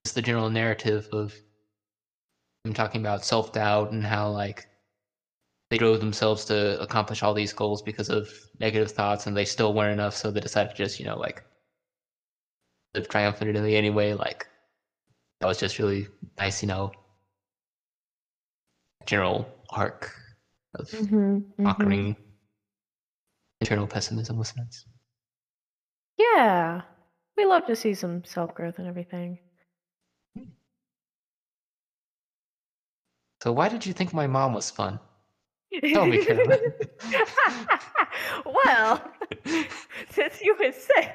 just 0.05 0.17
the 0.17 0.23
general 0.23 0.51
narrative 0.51 1.09
of 1.13 1.33
them 2.65 2.75
talking 2.75 3.01
about 3.01 3.25
self 3.25 3.53
doubt 3.53 3.93
and 3.93 4.03
how 4.03 4.31
like 4.31 4.67
they 5.71 5.79
drove 5.79 6.01
themselves 6.01 6.45
to 6.47 6.81
accomplish 6.81 7.23
all 7.23 7.35
these 7.35 7.53
goals 7.53 7.83
because 7.83 8.09
of 8.11 8.29
negative 8.61 8.91
thoughts 8.93 9.27
and 9.27 9.37
they 9.37 9.45
still 9.45 9.75
weren't 9.75 9.93
enough, 9.95 10.15
so 10.15 10.31
they 10.31 10.41
decided 10.41 10.71
to 10.71 10.77
just 10.77 10.99
you 11.01 11.07
know 11.07 11.17
like 11.19 11.43
live 12.95 13.09
triumphantly 13.09 13.77
anyway. 13.77 14.13
Like 14.15 14.47
that 15.41 15.47
was 15.49 15.59
just 15.61 15.79
really 15.79 16.09
nice, 16.39 16.63
you 16.63 16.69
know, 16.69 16.93
general 19.07 19.47
arc 19.71 20.15
of 20.75 20.89
Mm-hmm, 20.93 21.39
conquering 21.65 22.17
internal 23.61 23.87
pessimism 23.87 24.37
was 24.37 24.57
nice. 24.57 24.85
Yeah, 26.19 26.83
we 27.37 27.47
love 27.47 27.65
to 27.65 27.75
see 27.75 27.95
some 27.95 28.23
self 28.25 28.53
growth 28.55 28.79
and 28.79 28.87
everything. 28.87 29.39
So 33.43 33.51
why 33.51 33.69
did 33.69 33.85
you 33.85 33.93
think 33.93 34.15
my 34.15 34.29
mom 34.29 34.53
was 34.53 34.71
fun? 34.71 35.01
Tell 35.93 36.07
me, 36.07 36.27
well, 38.65 39.03
since 40.11 40.41
you 40.43 40.57
insist, 40.65 41.09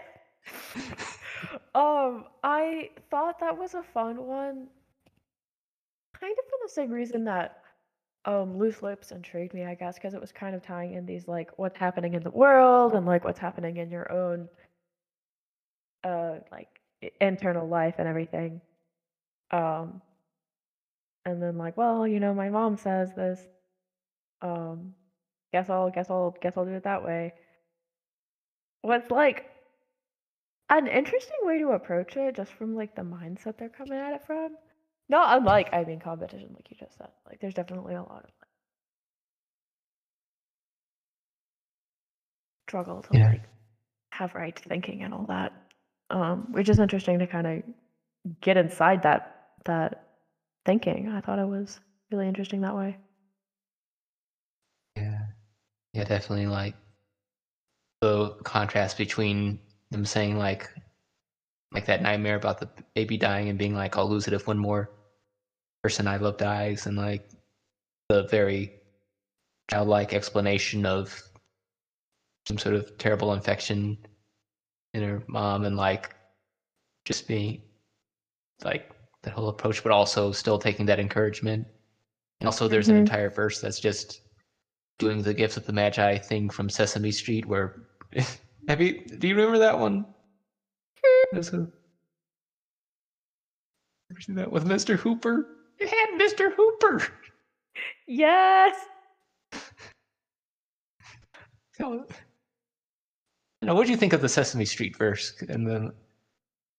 um, 1.76 2.26
I 2.44 2.90
thought 3.10 3.40
that 3.40 3.58
was 3.58 3.74
a 3.74 3.84
fun 3.84 4.26
one, 4.26 4.68
kind 6.20 6.36
of 6.38 6.46
for 6.46 6.58
the 6.64 6.70
same 6.70 6.92
reason 6.92 7.24
that 7.26 7.58
um 8.26 8.58
loose 8.58 8.82
lips 8.82 9.12
intrigued 9.12 9.54
me, 9.54 9.66
I 9.66 9.76
guess, 9.76 9.96
because 9.96 10.14
it 10.14 10.22
was 10.22 10.32
kind 10.32 10.56
of 10.56 10.62
tying 10.62 10.94
in 10.94 11.06
these 11.06 11.28
like 11.28 11.52
what's 11.58 11.78
happening 11.78 12.14
in 12.14 12.24
the 12.24 12.32
world 12.32 12.94
and 12.94 13.06
like 13.06 13.26
what's 13.26 13.40
happening 13.40 13.78
in 13.78 13.90
your 13.92 14.10
own 14.12 14.48
uh 16.04 16.36
like 16.52 16.68
internal 17.20 17.68
life 17.68 17.96
and 17.98 18.08
everything. 18.08 18.62
Um, 19.52 20.02
and 21.26 21.42
then 21.42 21.58
like, 21.58 21.78
well, 21.78 22.08
you 22.08 22.20
know, 22.20 22.34
my 22.34 22.50
mom 22.50 22.78
says 22.78 23.14
this. 23.16 23.40
Um, 24.44 24.96
guess 25.54 25.70
I'll 25.70 25.90
guess 25.92 26.10
I'll 26.12 26.36
guess 26.42 26.54
I'll 26.58 26.66
do 26.66 26.74
it 26.74 26.84
that 26.84 27.04
way. 27.04 27.34
What's 28.84 29.10
like 29.12 29.50
an 30.70 30.88
interesting 30.88 31.38
way 31.44 31.60
to 31.60 31.70
approach 31.72 32.18
it, 32.18 32.36
just 32.36 32.52
from 32.54 32.76
like 32.76 32.96
the 32.96 33.02
mindset 33.04 33.58
they're 33.58 33.70
coming 33.70 34.00
at 34.00 34.14
it 34.14 34.26
from. 34.26 34.58
Not 35.10 35.38
unlike, 35.38 35.70
I 35.74 35.84
mean, 35.86 36.00
competition, 36.00 36.52
like 36.56 36.70
you 36.72 36.78
just 36.80 36.98
said. 36.98 37.10
Like, 37.28 37.40
there's 37.42 37.54
definitely 37.54 37.96
a 37.96 38.02
lot 38.04 38.26
of 38.26 38.32
like, 38.42 38.50
struggle 42.68 43.02
to 43.04 43.14
Yeah. 43.14 43.32
like 43.32 43.44
have 44.12 44.36
right 44.36 44.58
thinking 44.60 45.04
and 45.04 45.14
all 45.14 45.26
that. 45.28 45.54
Um, 46.10 46.52
which 46.54 46.70
is 46.70 46.80
interesting 46.80 47.20
to 47.20 47.28
kind 47.28 47.48
of 47.48 47.64
get 48.42 48.58
inside 48.58 49.04
that 49.04 49.50
that 49.66 50.08
thinking. 50.66 51.10
I 51.10 51.22
thought 51.22 51.40
it 51.40 51.48
was 51.48 51.80
really 52.12 52.28
interesting 52.28 52.62
that 52.62 52.76
way. 52.76 52.98
Yeah. 55.94 56.04
Definitely 56.04 56.48
like 56.48 56.76
the 58.02 58.32
contrast 58.44 58.98
between 58.98 59.60
them 59.92 60.06
saying 60.06 60.38
like 60.38 60.68
like 61.72 61.86
that 61.86 62.02
nightmare 62.02 62.36
about 62.36 62.60
the 62.60 62.70
baby 62.96 63.18
dying 63.18 63.50
and 63.50 63.58
being 63.58 63.74
like 63.76 63.98
I'll 63.98 64.10
lose 64.10 64.28
it 64.28 64.34
if 64.34 64.48
one 64.48 64.60
more 64.60 64.88
person 65.84 66.08
I 66.08 66.18
love 66.18 66.38
dies 66.38 66.86
and 66.88 66.98
like 66.98 67.22
the 68.10 68.26
very 68.32 68.72
childlike 69.70 70.14
explanation 70.14 70.86
of 70.86 71.10
some 72.48 72.58
sort 72.58 72.76
of 72.76 72.90
terrible 72.98 73.34
infection 73.34 73.98
in 74.94 75.04
her 75.04 75.24
mom 75.28 75.66
and 75.66 75.78
like 75.78 76.10
just 77.06 77.28
being 77.28 77.60
like 78.64 78.90
that 79.24 79.34
whole 79.34 79.48
approach, 79.50 79.84
but 79.84 79.92
also 79.92 80.32
still 80.32 80.60
taking 80.60 80.86
that 80.88 81.00
encouragement. 81.00 81.68
And 82.42 82.48
also, 82.48 82.68
there's 82.70 82.90
an 82.90 82.96
Mhm. 82.96 83.00
entire 83.00 83.32
verse 83.32 83.60
that's 83.62 83.82
just 83.82 84.23
doing 85.00 85.22
the 85.22 85.34
gifts 85.34 85.58
of 85.58 85.66
the 85.66 85.74
Magi 85.74 86.18
thing 86.18 86.50
from 86.50 86.70
Sesame 86.70 87.12
Street, 87.12 87.46
where 87.46 87.84
have 88.68 88.82
you 88.82 89.04
do 89.20 89.28
you 89.28 89.36
remember 89.36 89.60
that 89.60 89.78
one? 89.78 90.06
There's 91.32 91.50
a- 91.54 91.68
Ever 94.12 94.22
seen 94.22 94.36
that 94.36 94.52
with 94.52 94.66
Mr. 94.66 94.96
Hooper? 94.96 95.48
It 95.80 95.90
had 95.90 96.20
Mr. 96.20 96.54
Hooper. 96.56 97.02
Yes. 98.08 98.76
So, 101.76 102.06
now, 103.64 103.74
what 103.74 103.88
do 103.88 103.92
you 103.92 103.98
think 103.98 104.14
of 104.14 104.22
the 104.22 104.30
Sesame 104.30 104.64
Street 104.64 104.96
verse? 104.96 105.34
And 105.50 105.68
then 105.68 105.92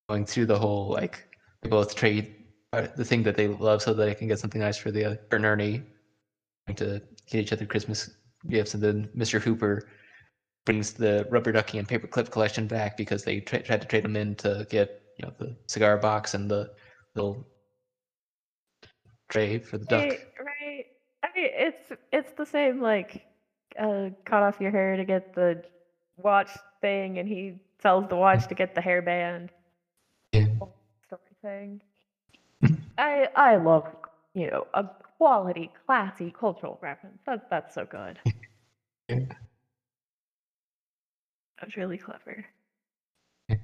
going 0.08 0.24
through 0.24 0.46
the 0.46 0.56
whole 0.58 0.88
like 0.92 1.26
they 1.62 1.68
both 1.68 1.96
trade 1.96 2.44
uh, 2.72 2.86
the 2.96 3.04
thing 3.04 3.24
that 3.24 3.34
they 3.36 3.48
love 3.48 3.82
so 3.82 3.92
that 3.92 4.04
they 4.04 4.14
can 4.14 4.28
get 4.28 4.38
something 4.38 4.60
nice 4.60 4.76
for 4.76 4.92
the 4.92 5.04
other, 5.04 5.18
or 5.32 5.38
an 5.38 5.44
Ernie 5.44 5.82
to 6.76 7.02
get 7.26 7.40
each 7.40 7.52
other 7.52 7.66
Christmas 7.66 8.10
gifts, 8.48 8.74
and 8.74 8.82
then 8.82 9.08
Mr. 9.16 9.40
Hooper 9.40 9.82
brings 10.64 10.92
the 10.92 11.26
rubber 11.30 11.52
ducky 11.52 11.78
and 11.78 11.86
paperclip 11.86 12.30
collection 12.30 12.66
back 12.66 12.96
because 12.96 13.22
they 13.22 13.40
tra- 13.40 13.62
tried 13.62 13.82
to 13.82 13.86
trade 13.86 14.04
them 14.04 14.16
in 14.16 14.34
to 14.36 14.66
get 14.70 14.88
you 15.18 15.26
know 15.26 15.32
the 15.38 15.56
cigar 15.68 15.96
box 15.98 16.34
and 16.34 16.50
the 16.50 16.70
little 17.14 17.46
tray 19.28 19.58
for 19.58 19.78
the 19.78 19.84
duck. 19.86 20.02
Right, 20.02 20.20
right. 20.40 20.84
I 21.22 21.28
mean, 21.34 21.50
it's 21.52 21.92
it's 22.12 22.32
the 22.32 22.46
same 22.46 22.80
like 22.80 23.26
uh, 23.78 24.10
cut 24.24 24.42
off 24.42 24.60
your 24.60 24.70
hair 24.70 24.96
to 24.96 25.04
get 25.04 25.34
the 25.34 25.62
watch 26.16 26.50
thing, 26.80 27.18
and 27.18 27.28
he 27.28 27.54
sells 27.82 28.08
the 28.08 28.16
watch 28.16 28.46
to 28.48 28.54
get 28.54 28.74
the 28.74 28.80
hairband. 28.80 29.50
Yeah. 30.32 30.46
Story 31.06 31.20
thing. 31.42 31.80
I 32.98 33.28
I 33.34 33.56
love 33.56 33.86
you 34.34 34.50
know 34.50 34.66
a 34.74 34.84
quality, 35.24 35.70
classy 35.86 36.30
cultural 36.38 36.78
reference. 36.82 37.18
That 37.24 37.48
that's 37.48 37.74
so 37.74 37.86
good. 37.86 38.18
Yeah. 39.10 39.16
That 41.58 41.66
was 41.66 41.76
really 41.76 41.98
clever. 41.98 42.46
Yeah. 43.50 43.56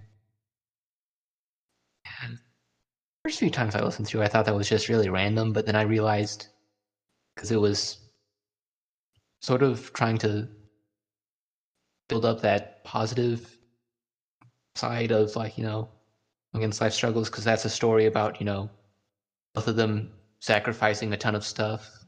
First 3.25 3.39
few 3.39 3.49
times 3.49 3.75
I 3.75 3.83
listened 3.83 4.09
to, 4.09 4.21
it, 4.21 4.25
I 4.25 4.29
thought 4.29 4.45
that 4.45 4.55
was 4.55 4.69
just 4.69 4.91
really 4.91 5.09
random, 5.09 5.55
but 5.55 5.65
then 5.65 5.77
I 5.77 5.83
realized 5.83 6.49
because 7.35 7.51
it 7.51 7.57
was 7.57 7.97
sort 9.41 9.63
of 9.63 9.91
trying 9.95 10.19
to 10.19 10.47
build 12.11 12.27
up 12.27 12.43
that 12.43 12.85
positive 12.85 13.57
side 14.75 15.11
of 15.11 15.35
like 15.37 15.57
you 15.57 15.65
know 15.65 15.89
against 16.53 16.83
life 16.83 16.93
struggles 16.93 17.31
because 17.31 17.45
that's 17.45 17.65
a 17.65 17.71
story 17.71 18.05
about 18.05 18.41
you 18.41 18.45
know 18.45 18.69
both 19.55 19.69
of 19.69 19.77
them 19.77 20.13
sacrificing 20.41 21.13
a 21.13 21.17
ton 21.17 21.35
of 21.35 21.45
stuff 21.45 22.05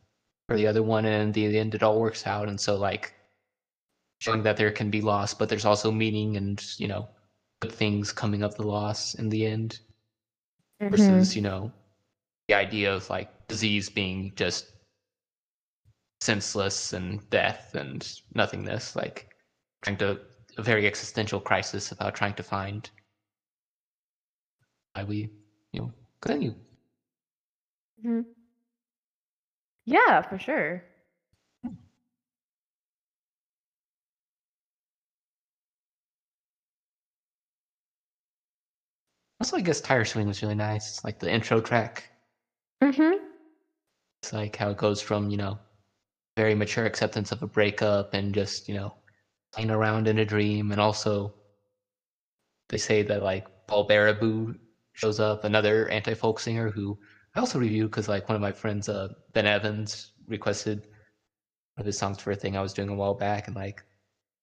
for 0.48 0.56
the 0.56 0.66
other 0.66 0.82
one 0.82 1.04
and 1.04 1.22
in 1.22 1.32
the 1.32 1.58
end 1.58 1.74
it 1.74 1.82
all 1.82 2.00
works 2.00 2.26
out. 2.26 2.48
And 2.48 2.60
so 2.60 2.76
like 2.76 3.14
showing 4.22 4.44
that 4.44 4.56
there 4.56 4.70
can 4.70 4.88
be 4.88 5.00
loss 5.00 5.34
but 5.34 5.48
there's 5.48 5.64
also 5.64 5.90
meaning 5.90 6.36
and 6.36 6.64
you 6.78 6.86
know 6.86 7.08
good 7.60 7.72
things 7.72 8.12
coming 8.12 8.44
of 8.44 8.54
the 8.54 8.62
loss 8.62 9.14
in 9.14 9.28
the 9.28 9.44
end 9.44 9.80
versus 10.80 11.30
mm-hmm. 11.30 11.38
you 11.38 11.42
know 11.42 11.72
the 12.46 12.54
idea 12.54 12.94
of 12.94 13.10
like 13.10 13.28
disease 13.48 13.90
being 13.90 14.32
just 14.36 14.66
senseless 16.20 16.92
and 16.92 17.28
death 17.30 17.74
and 17.74 18.20
nothingness 18.36 18.94
like 18.94 19.34
trying 19.82 19.96
to 19.96 20.20
a 20.56 20.62
very 20.62 20.86
existential 20.86 21.40
crisis 21.40 21.90
about 21.90 22.14
trying 22.14 22.34
to 22.34 22.44
find 22.44 22.90
why 24.92 25.02
we 25.02 25.28
you 25.72 25.80
know 25.80 25.92
continue 26.20 26.54
Mhm. 28.02 28.22
Yeah, 29.84 30.22
for 30.22 30.38
sure. 30.38 30.82
also 39.40 39.56
i 39.56 39.60
guess 39.60 39.80
tire 39.80 40.04
swing 40.04 40.26
was 40.26 40.42
really 40.42 40.54
nice 40.54 40.88
It's 40.88 41.04
like 41.04 41.18
the 41.18 41.30
intro 41.32 41.60
track 41.60 42.04
Mm-hmm. 42.82 43.14
it's 44.22 44.32
like 44.32 44.56
how 44.56 44.70
it 44.70 44.76
goes 44.76 45.00
from 45.00 45.30
you 45.30 45.36
know 45.36 45.56
very 46.36 46.54
mature 46.54 46.86
acceptance 46.86 47.32
of 47.32 47.42
a 47.42 47.48
breakup 47.48 48.08
and 48.14 48.34
just 48.34 48.68
you 48.68 48.74
know 48.74 48.90
playing 49.54 49.70
around 49.70 50.08
in 50.08 50.18
a 50.18 50.26
dream 50.26 50.72
and 50.72 50.80
also 50.80 51.30
they 52.68 52.76
say 52.78 53.02
that 53.02 53.22
like 53.22 53.44
paul 53.68 53.86
baribeau 53.86 54.52
shows 54.94 55.20
up 55.20 55.44
another 55.44 55.88
anti-folk 55.88 56.38
singer 56.40 56.70
who 56.70 56.96
i 57.34 57.40
also 57.40 57.58
reviewed 57.58 57.90
because 57.90 58.08
like 58.08 58.28
one 58.28 58.36
of 58.36 58.42
my 58.42 58.52
friends 58.52 58.88
uh 58.88 59.08
ben 59.32 59.46
evans 59.46 60.12
requested 60.26 60.78
one 61.74 61.82
of 61.82 61.86
his 61.86 61.98
songs 61.98 62.20
for 62.20 62.30
a 62.30 62.36
thing 62.36 62.56
i 62.56 62.62
was 62.62 62.72
doing 62.72 62.88
a 62.88 62.94
while 62.94 63.14
back 63.14 63.46
and 63.46 63.56
like 63.56 63.82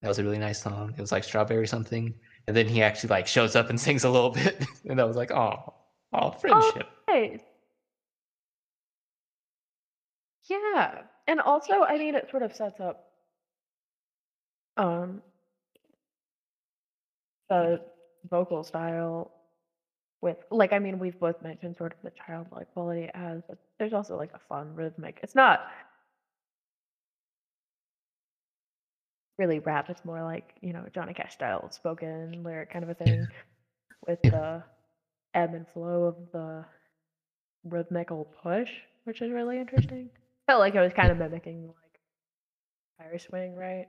that 0.01 0.07
was 0.07 0.19
a 0.19 0.23
really 0.23 0.37
nice 0.37 0.61
song 0.61 0.93
it 0.97 1.01
was 1.01 1.11
like 1.11 1.23
strawberry 1.23 1.67
something 1.67 2.13
and 2.47 2.55
then 2.55 2.67
he 2.67 2.81
actually 2.81 3.09
like 3.09 3.27
shows 3.27 3.55
up 3.55 3.69
and 3.69 3.79
sings 3.87 4.03
a 4.03 4.09
little 4.09 4.31
bit 4.31 4.63
and 4.85 4.99
i 4.99 5.03
was 5.03 5.17
like 5.17 5.31
oh 5.31 5.55
oh 6.13 6.31
friendship. 6.31 6.87
Yeah. 10.49 11.03
And 11.27 11.39
also, 11.41 11.83
I 11.83 11.97
mean, 11.97 12.15
it 12.15 12.29
sort 12.31 12.43
of 12.43 12.55
sets 12.55 12.79
up 12.79 13.05
um 14.77 15.21
the 17.49 17.79
vocal 18.29 18.63
style 18.63 19.31
with 20.21 20.37
like 20.51 20.73
I 20.73 20.79
mean, 20.79 20.99
we've 20.99 21.19
both 21.19 21.41
mentioned 21.41 21.77
sort 21.77 21.93
of 21.93 21.99
the 22.03 22.11
childlike 22.11 22.67
quality 22.73 23.03
it 23.03 23.15
has, 23.15 23.41
but 23.47 23.57
there's 23.79 23.93
also 23.93 24.17
like 24.17 24.31
a 24.33 24.39
fun 24.49 24.73
rhythmic. 24.75 25.19
It's 25.23 25.35
not 25.35 25.61
really 29.37 29.59
rap, 29.59 29.89
it's 29.89 30.03
more 30.03 30.21
like, 30.21 30.53
you 30.61 30.73
know, 30.73 30.85
Johnny 30.93 31.13
Cash 31.13 31.33
style 31.33 31.71
spoken 31.71 32.43
lyric 32.43 32.71
kind 32.71 32.83
of 32.83 32.89
a 32.89 32.93
thing 32.93 33.25
with 34.07 34.19
the 34.21 34.63
ebb 35.33 35.53
and 35.53 35.65
flow 35.73 36.03
of 36.05 36.15
the 36.33 36.65
rhythmical 37.63 38.27
push, 38.43 38.69
which 39.05 39.21
is 39.21 39.31
really 39.31 39.59
interesting. 39.59 40.09
Felt 40.47 40.59
like 40.59 40.75
it 40.75 40.81
was 40.81 40.93
kind 40.93 41.11
of 41.11 41.17
mimicking 41.17 41.67
like 41.67 41.99
tire 42.99 43.19
swing, 43.19 43.55
right? 43.55 43.87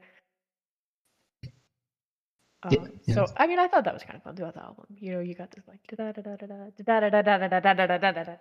Um, 2.63 2.93
yeah. 3.07 3.15
So 3.15 3.27
I 3.37 3.47
mean, 3.47 3.59
I 3.59 3.69
thought 3.69 3.85
that 3.85 3.95
was 3.95 4.03
kind 4.03 4.17
of 4.17 4.23
fun 4.23 4.37
throughout 4.37 4.55
the 4.55 4.63
album. 4.63 4.87
You 4.99 5.13
know, 5.13 5.21
you 5.21 5.35
got 5.35 5.51
this 5.51 5.65
like 5.67 5.81
da 5.89 6.13
da 6.13 6.23
da 6.23 6.37
da 6.37 6.47
da 6.47 7.01
da 7.01 7.11
da 7.11 7.23
da 7.23 7.39
da 7.39 7.49
da 7.49 7.59
da 7.59 7.87
da 7.87 7.99
da 7.99 8.13
da 8.13 8.25
da 8.25 8.37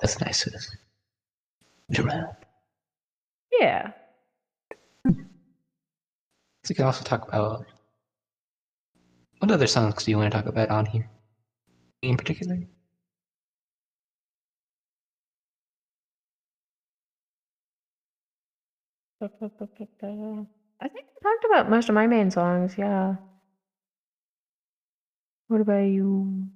that's 0.00 0.20
nice 0.20 0.46
of 0.46 0.54
to 1.94 2.02
rap 2.02 2.44
Yeah. 3.60 3.92
So 5.04 5.12
we 6.70 6.74
can 6.74 6.86
also 6.86 7.04
talk 7.04 7.28
about 7.28 7.66
what 9.38 9.50
other 9.50 9.66
songs 9.66 10.04
do 10.04 10.10
you 10.10 10.18
want 10.18 10.32
to 10.32 10.38
talk 10.38 10.46
about 10.46 10.70
on 10.70 10.86
here? 10.86 11.08
In 12.02 12.16
particular? 12.16 12.58
I 19.22 20.88
think 20.88 21.04
I 21.06 21.22
talked 21.22 21.44
about 21.44 21.68
most 21.68 21.88
of 21.88 21.94
my 21.94 22.06
main 22.06 22.30
songs. 22.30 22.76
Yeah. 22.78 23.16
What 25.48 25.60
about 25.60 25.82
you? 25.82 26.48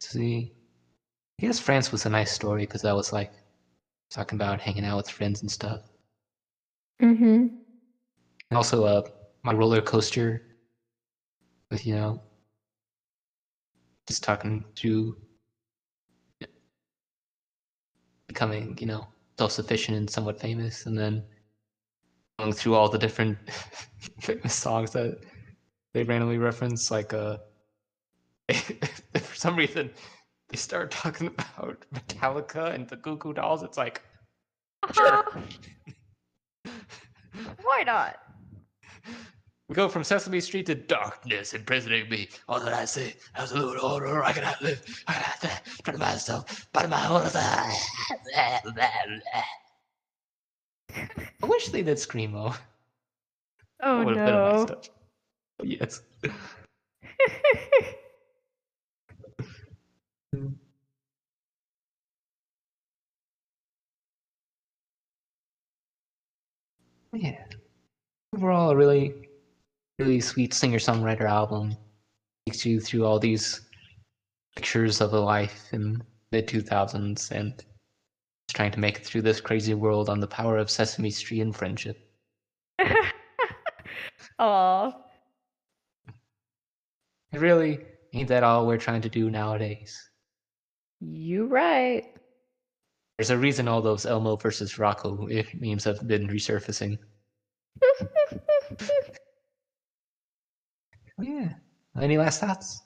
See, 0.00 0.52
I 1.40 1.46
guess 1.46 1.58
France 1.58 1.90
was 1.92 2.04
a 2.06 2.08
nice 2.10 2.30
story 2.32 2.64
because 2.64 2.84
I 2.84 2.92
was 2.92 3.12
like 3.12 3.30
talking 4.10 4.36
about 4.36 4.60
hanging 4.60 4.84
out 4.84 4.98
with 4.98 5.08
friends 5.10 5.40
and 5.42 5.50
stuff. 5.50 5.80
Mm-hmm. 7.00 7.46
And 8.50 8.56
also, 8.56 8.84
uh, 8.84 9.02
my 9.42 9.52
roller 9.52 9.80
coaster 9.80 10.42
with 11.70 11.86
you 11.86 11.94
know, 11.94 12.20
just 14.06 14.22
talking 14.22 14.64
through 14.76 15.14
becoming 18.26 18.76
you 18.80 18.86
know 18.86 19.08
self-sufficient 19.38 19.96
and 19.96 20.10
somewhat 20.10 20.40
famous, 20.40 20.86
and 20.86 20.98
then 20.98 21.22
going 22.38 22.52
through 22.52 22.74
all 22.74 22.88
the 22.88 22.98
different 22.98 23.38
famous 24.20 24.54
songs 24.54 24.90
that 24.92 25.18
they 25.94 26.02
randomly 26.02 26.38
reference, 26.38 26.90
like 26.90 27.14
uh, 27.14 27.38
for 28.52 29.34
some 29.34 29.56
reason 29.56 29.90
they 30.48 30.56
start 30.56 30.90
talking 30.90 31.28
about 31.28 31.84
Metallica 31.94 32.74
and 32.74 32.88
the 32.88 32.96
Goo 32.96 33.16
Goo 33.16 33.32
Dolls. 33.32 33.62
It's 33.62 33.76
like, 33.76 34.02
sure. 34.92 35.24
Why 37.62 37.82
not? 37.84 38.16
We 39.68 39.74
go 39.74 39.88
from 39.88 40.02
Sesame 40.02 40.40
Street 40.40 40.64
to 40.66 40.74
darkness 40.74 41.52
imprisoning 41.52 42.08
me. 42.08 42.28
All 42.48 42.58
that 42.60 42.72
I 42.72 42.86
see, 42.86 43.12
absolute 43.36 43.78
horror. 43.78 44.24
I 44.24 44.32
cannot 44.32 44.62
live. 44.62 45.04
I 45.06 45.12
cannot 45.12 45.60
try 45.84 45.92
to 45.92 45.98
myself, 45.98 46.66
but 46.72 46.88
my 46.88 47.06
own. 47.06 47.20
I 50.94 51.46
wish 51.46 51.68
they 51.68 51.82
did 51.82 51.98
screamo. 51.98 52.56
Oh 53.82 53.98
That 53.98 54.06
would've 54.06 54.24
been 54.24 54.34
a 54.34 54.42
nice 54.42 54.60
no. 54.60 54.66
touch. 54.66 54.90
yes. 55.62 56.00
Yeah. 67.14 67.42
Overall, 68.36 68.76
really, 68.76 69.27
really 69.98 70.20
sweet 70.20 70.54
singer 70.54 70.78
songwriter 70.78 71.28
album. 71.28 71.76
Takes 72.46 72.64
you 72.64 72.80
through 72.80 73.04
all 73.04 73.18
these 73.18 73.62
pictures 74.54 75.00
of 75.00 75.12
a 75.12 75.20
life 75.20 75.68
in 75.72 76.02
the 76.30 76.42
2000s 76.42 77.30
and 77.30 77.64
trying 78.52 78.70
to 78.72 78.80
make 78.80 78.96
it 78.96 79.06
through 79.06 79.22
this 79.22 79.40
crazy 79.40 79.74
world 79.74 80.08
on 80.08 80.20
the 80.20 80.26
power 80.26 80.56
of 80.56 80.70
Sesame 80.70 81.10
Street 81.10 81.40
and 81.40 81.54
friendship. 81.54 81.98
Aw. 84.38 84.92
It 87.32 87.40
really 87.40 87.80
ain't 88.14 88.28
that 88.28 88.42
all 88.42 88.66
we're 88.66 88.78
trying 88.78 89.02
to 89.02 89.08
do 89.08 89.30
nowadays. 89.30 90.10
You 91.00 91.46
right. 91.46 92.04
There's 93.18 93.30
a 93.30 93.36
reason 93.38 93.68
all 93.68 93.82
those 93.82 94.06
Elmo 94.06 94.36
versus 94.36 94.78
Rocco 94.78 95.28
memes 95.54 95.84
have 95.84 96.06
been 96.06 96.28
resurfacing. 96.28 96.98
Yeah. 101.20 101.48
Any 102.00 102.16
last 102.18 102.40
thoughts? 102.40 102.82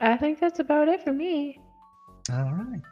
I 0.00 0.16
think 0.16 0.40
that's 0.40 0.58
about 0.58 0.88
it 0.88 1.02
for 1.02 1.12
me. 1.12 1.60
All 2.32 2.52
right. 2.52 2.82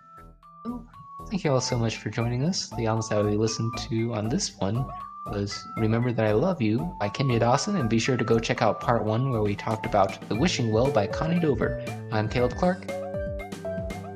Well, 0.64 0.86
thank 1.30 1.44
you 1.44 1.50
all 1.52 1.60
so 1.60 1.76
much 1.76 1.96
for 1.96 2.10
joining 2.10 2.44
us. 2.44 2.68
The 2.76 2.86
albums 2.86 3.08
that 3.08 3.24
we 3.24 3.32
listened 3.36 3.72
to 3.88 4.14
on 4.14 4.28
this 4.28 4.56
one 4.58 4.86
was 5.26 5.56
Remember 5.78 6.12
That 6.12 6.26
I 6.26 6.32
Love 6.32 6.60
You 6.62 6.94
by 7.00 7.08
Kimya 7.08 7.40
Dawson, 7.40 7.76
and 7.76 7.88
be 7.88 7.98
sure 7.98 8.16
to 8.16 8.24
go 8.24 8.38
check 8.38 8.62
out 8.62 8.80
part 8.80 9.04
one 9.04 9.30
where 9.30 9.42
we 9.42 9.54
talked 9.56 9.86
about 9.86 10.28
The 10.28 10.34
Wishing 10.34 10.72
Well 10.72 10.90
by 10.90 11.06
Connie 11.06 11.40
Dover. 11.40 11.84
I'm 12.12 12.28
Caleb 12.28 12.54
Clark, 12.56 12.88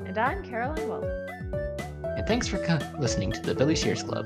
And 0.05 0.17
I'm 0.17 0.43
Caroline 0.43 0.87
Weldon. 0.87 1.09
and 2.17 2.27
thanks 2.27 2.47
for 2.47 2.57
co- 2.59 2.79
listening 2.99 3.31
to 3.33 3.41
the 3.41 3.55
Billy 3.55 3.75
Shears 3.75 4.03
Club. 4.03 4.25